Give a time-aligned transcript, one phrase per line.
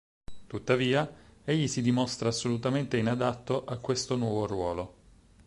[0.47, 1.07] Tuttavia,
[1.43, 4.93] egli si dimostra assolutamente inadatto a questo nuovo ruolo.